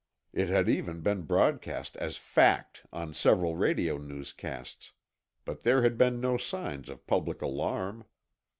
It 0.33 0.49
had 0.49 0.67
even 0.67 1.01
been 1.01 1.21
broadcast 1.27 1.95
as 1.97 2.17
fact 2.17 2.87
on 2.91 3.13
several 3.13 3.55
radio 3.55 3.99
newscasts. 3.99 4.93
But 5.45 5.61
there 5.61 5.83
had 5.83 5.95
been 5.95 6.19
no 6.19 6.37
signs 6.37 6.89
of 6.89 7.05
public 7.05 7.39
alarm. 7.43 8.05